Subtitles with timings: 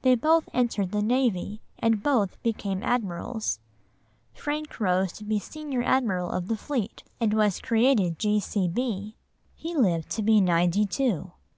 [0.00, 3.60] They both entered the navy, and both became admirals.
[4.32, 9.14] Frank rose to be Senior Admiral of the Fleet, and was created G.C.B.;
[9.54, 11.32] he lived to be ninety two.